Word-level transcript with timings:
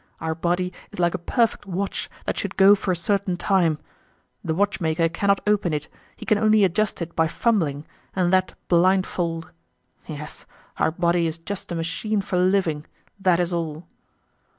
Our 0.19 0.33
body 0.33 0.73
is 0.91 0.97
like 0.97 1.13
a 1.13 1.19
perfect 1.19 1.67
watch 1.67 2.09
that 2.25 2.35
should 2.35 2.57
go 2.57 2.73
for 2.73 2.91
a 2.91 2.95
certain 2.95 3.37
time; 3.37 3.77
the 4.43 4.55
watchmaker 4.55 5.07
cannot 5.07 5.41
open 5.45 5.73
it, 5.73 5.89
he 6.15 6.25
can 6.25 6.39
only 6.39 6.63
adjust 6.63 7.03
it 7.03 7.15
by 7.15 7.27
fumbling, 7.27 7.85
and 8.15 8.33
that 8.33 8.55
blindfold.... 8.67 9.51
Yes, 10.07 10.47
our 10.77 10.89
body 10.89 11.27
is 11.27 11.37
just 11.37 11.71
a 11.71 11.75
machine 11.75 12.21
for 12.21 12.39
living, 12.39 12.87
that 13.19 13.39
is 13.39 13.53
all." 13.53 13.85